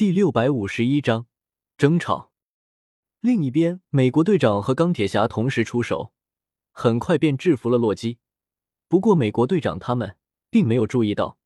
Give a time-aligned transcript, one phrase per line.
[0.00, 1.26] 第六百五十一章
[1.76, 2.32] 争吵。
[3.20, 6.14] 另一边，美国队长和钢铁侠同时出手，
[6.72, 8.18] 很快便制服了洛基。
[8.88, 10.16] 不过，美国队长他们
[10.48, 11.36] 并没有注意到，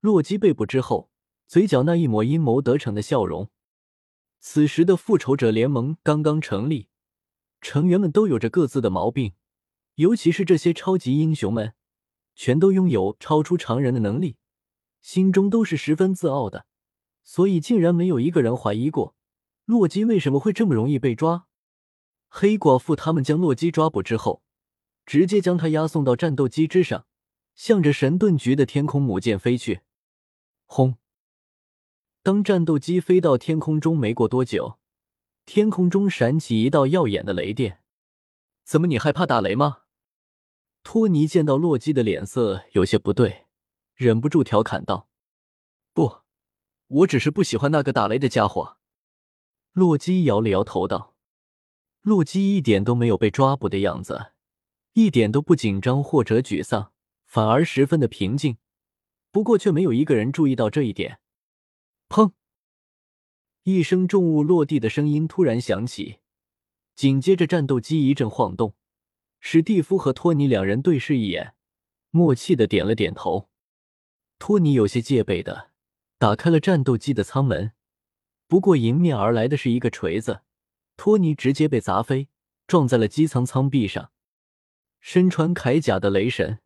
[0.00, 1.10] 洛基被捕之后，
[1.46, 3.48] 嘴角那一抹阴谋得逞的笑容。
[4.40, 6.88] 此时的复仇者联盟刚刚成立，
[7.60, 9.34] 成员们都有着各自的毛病，
[9.94, 11.74] 尤其是这些超级英雄们，
[12.34, 14.38] 全都拥有超出常人的能力，
[15.00, 16.66] 心中都是十分自傲的。
[17.24, 19.14] 所以，竟然没有一个人怀疑过
[19.64, 21.46] 洛基为什么会这么容易被抓。
[22.28, 24.42] 黑寡妇他们将洛基抓捕之后，
[25.06, 27.06] 直接将他押送到战斗机之上，
[27.54, 29.82] 向着神盾局的天空母舰飞去。
[30.64, 30.96] 轰！
[32.22, 34.78] 当战斗机飞到天空中没过多久，
[35.44, 37.82] 天空中闪起一道耀眼的雷电。
[38.64, 39.82] 怎么，你害怕打雷吗？
[40.82, 43.46] 托尼见到洛基的脸色有些不对，
[43.94, 45.08] 忍不住调侃道
[45.94, 46.21] ：“不。”
[46.92, 48.76] 我只是不喜欢那个打雷的家伙。
[49.72, 51.14] 洛基摇了摇头道
[52.02, 54.32] ：“洛基一点都没有被抓捕的样子，
[54.92, 56.92] 一点都不紧张或者沮丧，
[57.24, 58.58] 反而十分的平静。
[59.30, 61.18] 不过，却没有一个人注意到这一点。”
[62.10, 62.32] 砰！
[63.62, 66.18] 一声重物落地的声音突然响起，
[66.94, 68.74] 紧接着战斗机一阵晃动。
[69.40, 71.54] 史蒂夫和托尼两人对视一眼，
[72.10, 73.48] 默契的点了点头。
[74.38, 75.71] 托尼有些戒备的。
[76.22, 77.72] 打开了战斗机的舱门，
[78.46, 80.42] 不过迎面而来的是一个锤子，
[80.96, 82.28] 托尼直接被砸飞，
[82.68, 84.12] 撞在了机舱舱壁上。
[85.00, 86.60] 身穿铠甲的雷神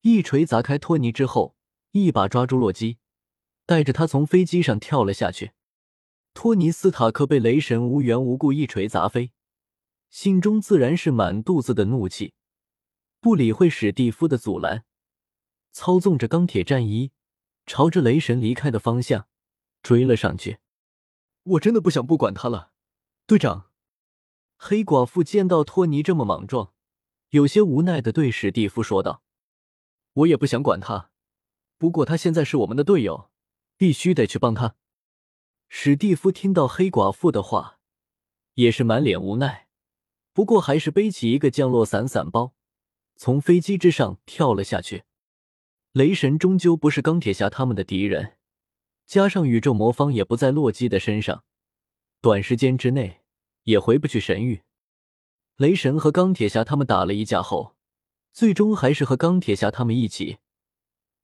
[0.00, 1.54] 一锤砸开托尼之后，
[1.90, 2.96] 一把抓住洛基，
[3.66, 5.50] 带着他从飞机上跳了下去。
[6.32, 9.30] 托尼斯塔克被雷神无缘无故一锤砸飞，
[10.08, 12.32] 心中自然是满肚子的怒气，
[13.20, 14.86] 不理会史蒂夫的阻拦，
[15.70, 17.10] 操纵着钢铁战衣。
[17.66, 19.26] 朝着雷神离开的方向
[19.82, 20.58] 追了上去。
[21.42, 22.72] 我真的不想不管他了，
[23.26, 23.70] 队长。
[24.56, 26.72] 黑寡妇见到托尼这么莽撞，
[27.28, 29.22] 有些无奈的对史蒂夫说道
[30.14, 31.10] ：“我也不想管他，
[31.76, 33.30] 不过他现在是我们的队友，
[33.76, 34.76] 必须得去帮他。”
[35.68, 37.78] 史蒂夫听到黑寡妇的话，
[38.54, 39.68] 也是满脸无奈，
[40.32, 42.54] 不过还是背起一个降落伞伞包，
[43.16, 45.04] 从飞机之上跳了下去。
[45.96, 48.34] 雷神终究不是钢铁侠他们的敌人，
[49.06, 51.42] 加上宇宙魔方也不在洛基的身上，
[52.20, 53.22] 短时间之内
[53.62, 54.60] 也回不去神域。
[55.56, 57.76] 雷神和钢铁侠他们打了一架后，
[58.30, 60.36] 最终还是和钢铁侠他们一起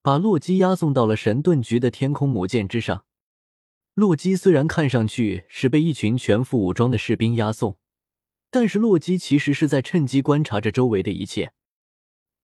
[0.01, 3.05] 把洛基押送到了神盾局的天空母舰之上。
[3.93, 7.77] 洛基虽然看上去是被一群全副武装的士兵押送，
[8.49, 11.53] 但是洛基其实是在趁机观察着周围的一切。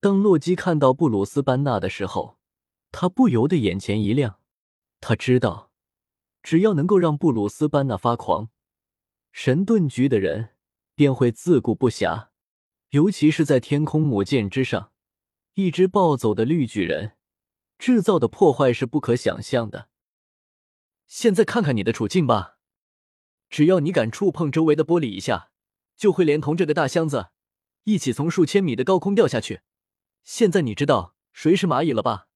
[0.02, 2.38] 当洛基看到布鲁斯班纳的时候，
[2.92, 4.40] 他不由得眼前一亮。
[5.02, 5.72] 他知道，
[6.42, 8.50] 只要能够让布鲁斯班纳发狂，
[9.34, 10.56] 神盾局的人
[10.96, 12.30] 便会自顾不暇。
[12.92, 14.92] 尤其是在天空母舰之上，
[15.56, 17.18] 一只暴走的绿巨人
[17.78, 19.90] 制造的破坏是不可想象的。
[21.08, 22.58] 现在看看你的处境吧，
[23.50, 25.52] 只要你敢触碰周围的玻璃一下，
[25.98, 27.28] 就会连同这个大箱子
[27.84, 29.62] 一起从数千米的高空掉下去。
[30.24, 32.28] 现在你知道谁是蚂蚁了吧？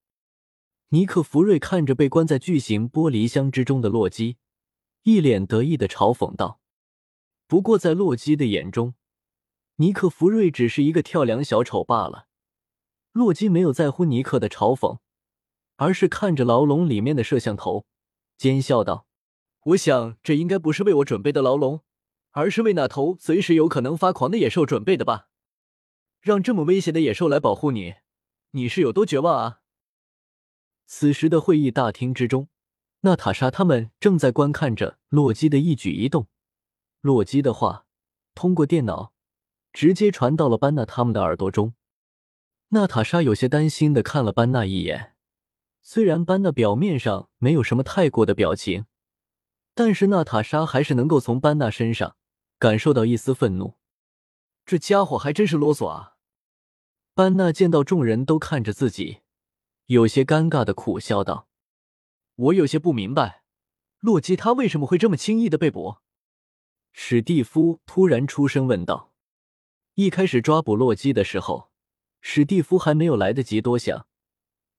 [0.90, 4.38] 尼克·福瑞看着被关在巨型玻璃箱之中的洛基，
[5.04, 6.60] 一脸得意的嘲讽道。
[7.48, 8.94] 不过在洛基的眼中，
[9.78, 12.28] 尼克·福瑞只是一个跳梁小丑罢了。
[13.12, 15.00] 洛基没有在乎尼克的嘲讽，
[15.76, 17.86] 而是看着牢笼里面的摄像头，
[18.38, 19.08] 奸笑道
[19.66, 21.82] ：“我想这应该不是为我准备的牢笼，
[22.32, 25.30] 而是为那头随时有可能发狂的野兽准备的吧。”
[26.24, 27.96] 让这么危险的野兽来保护你，
[28.52, 29.60] 你是有多绝望啊！
[30.86, 32.48] 此时的会议大厅之中，
[33.02, 36.28] 娜塔莎他们正在观看着洛基的一举一动。
[37.02, 37.86] 洛基的话
[38.34, 39.12] 通过电脑
[39.74, 41.74] 直接传到了班纳他们的耳朵中。
[42.70, 45.16] 娜塔莎有些担心的看了班纳一眼，
[45.82, 48.86] 虽然班纳表面上没有什么太过的表情，
[49.76, 52.16] 但是娜塔莎还是能够从班纳身上
[52.58, 53.76] 感受到一丝愤怒。
[54.66, 56.12] 这家伙还真是啰嗦啊！
[57.16, 59.20] 班纳见到众人都看着自己，
[59.86, 61.48] 有些尴尬的苦笑道
[62.36, 63.44] ：“我有些不明白，
[64.00, 65.98] 洛基他为什么会这么轻易的被捕？”
[66.92, 69.14] 史蒂夫突然出声问道
[69.94, 71.70] ：“一开始抓捕洛基的时候，
[72.20, 74.08] 史蒂夫还没有来得及多想，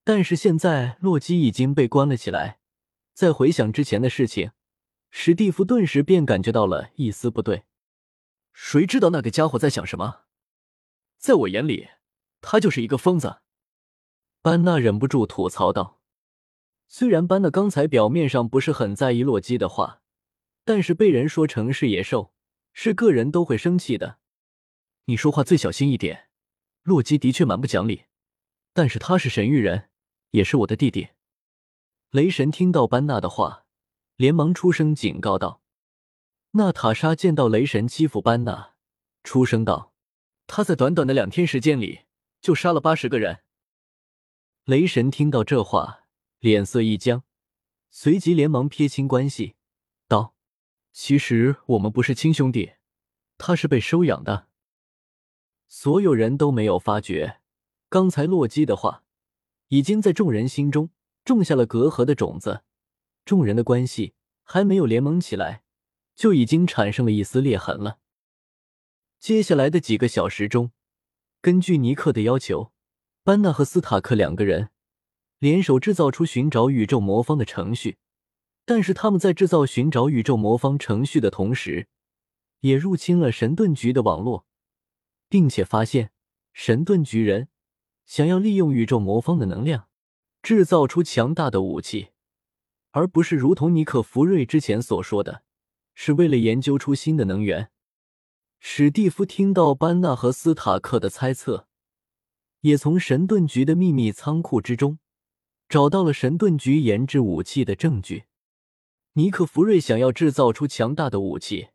[0.03, 2.59] 但是现在洛基已经被关了起来，
[3.13, 4.51] 在回想之前的事情，
[5.09, 7.63] 史蒂夫顿时便感觉到了一丝不对。
[8.51, 10.23] 谁知道那个家伙在想什么？
[11.17, 11.87] 在我眼里。”
[12.41, 13.41] 他就是一个疯子，
[14.41, 16.01] 班纳忍不住吐槽道。
[16.87, 20.01] 虽然班纳刚才表面上不是很在意洛基的话，
[20.63, 22.33] 但是被人说成是野兽，
[22.73, 24.19] 是个人都会生气的。
[25.05, 26.29] 你说话最小心一点。
[26.83, 28.05] 洛基的确蛮不讲理，
[28.71, 29.89] 但是他是神域人，
[30.29, 31.09] 也是我的弟弟。
[32.11, 33.65] 雷神听到班纳的话，
[34.15, 35.63] 连忙出声警告道
[36.53, 38.75] ：“娜塔莎见到雷神欺负班纳，
[39.23, 39.93] 出声道：
[40.45, 42.01] 他在短短的两天时间里
[42.45, 43.39] 就杀了八十个人。”
[44.65, 46.03] 雷神听到这话。
[46.39, 47.23] 脸色一僵，
[47.89, 49.55] 随即连忙撇清关系，
[50.07, 50.35] 道
[50.93, 52.73] ：“其实我们不是亲兄弟，
[53.39, 54.47] 他是被收养的。”
[55.67, 57.41] 所有人都没有发觉，
[57.89, 59.05] 刚才洛基的话
[59.69, 60.91] 已经在众人心中
[61.23, 62.61] 种下了隔阂的种子。
[63.23, 64.13] 众人的关系
[64.43, 65.63] 还没有联盟起来，
[66.13, 67.97] 就已经产生了一丝裂痕了。
[69.19, 70.69] 接下来的几个小时中，
[71.45, 72.71] 根据尼克的要求，
[73.23, 74.71] 班纳和斯塔克两个人。
[75.37, 77.99] 联手制造出寻找宇宙魔方的程序，
[78.65, 81.87] 但是他们在制造寻找宇宙魔方程序的同时，
[82.61, 84.47] 也入侵了神盾局的网络，
[85.29, 86.09] 并且发现
[86.51, 87.49] 神盾局人
[88.07, 89.87] 想要利用宇宙魔方的能量
[90.41, 92.07] 制造出强大的武器，
[92.89, 95.43] 而不是如同尼克福瑞之前所说的，
[95.93, 97.69] 是为了研究出新的能源。
[98.67, 101.67] 史蒂夫听到班纳和斯塔克的猜测，
[102.61, 104.97] 也从神盾局的秘密仓库之中。
[105.69, 108.23] 找到了神盾局研制武器的证据。
[109.13, 111.67] 尼克弗瑞想要制造出强大的武器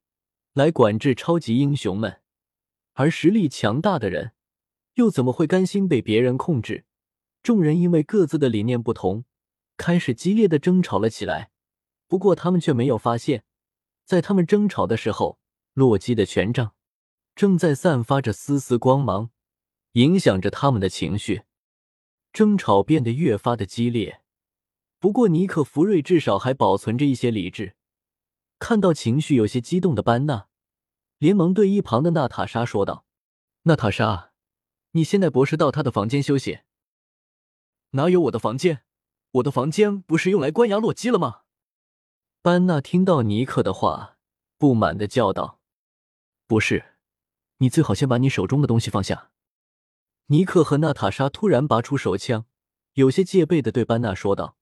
[0.52, 2.20] 来管制超级英雄们，
[2.94, 4.32] 而实力强大的人
[4.94, 6.84] 又怎么会甘心被别人控制？
[7.40, 9.24] 众人因为各自的理念不同，
[9.76, 11.52] 开始激烈的争吵了起来。
[12.08, 13.44] 不过他们却没有发现，
[14.04, 15.38] 在他们争吵的时候，
[15.72, 16.74] 洛基的权杖
[17.40, 19.30] 正在散发着丝丝光芒，
[19.92, 21.44] 影响着他们的情绪。
[22.34, 24.20] 争吵变得越发的激烈，
[24.98, 27.76] 不过尼克福瑞至少还保存着一些理智。
[28.58, 30.48] 看到情绪有些激动的班纳，
[31.16, 33.06] 连忙对一旁的娜塔莎说道
[33.64, 34.32] ：“娜塔莎，
[34.90, 36.58] 你先带博士到他的房间休息。
[37.96, 38.82] ”“哪有我的房间？
[39.30, 41.44] 我的房间不是用来关押洛基了吗？”
[42.42, 44.18] 班纳听到尼克的话，
[44.58, 45.58] 不满的叫道
[46.46, 46.84] ：“不是，
[47.60, 49.30] 你最好先把你手中的东西放下。”
[50.28, 52.44] 尼克和娜塔莎突然拔出手枪，
[52.92, 54.56] 有些戒备的对班纳说道：“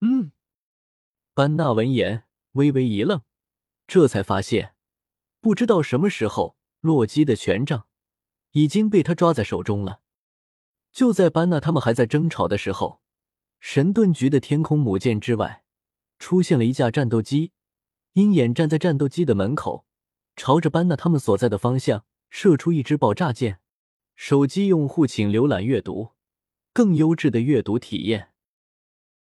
[0.00, 0.32] 嗯。”
[1.34, 3.22] 班纳闻言微微一愣，
[3.86, 4.74] 这才发现，
[5.40, 7.86] 不知道什么时候，洛基的权杖
[8.50, 10.00] 已经被他抓在手中了。
[10.92, 13.00] 就在班纳他们还在争吵的时候，
[13.60, 15.64] 神盾局的天空母舰之外
[16.18, 17.52] 出现了一架战斗机，
[18.12, 19.86] 鹰眼站在战斗机的门口，
[20.36, 23.60] 朝着班纳他们所在的方向射出一支爆炸箭。
[24.14, 26.10] 手机用户请浏览阅读，
[26.72, 28.31] 更优质的阅读体验。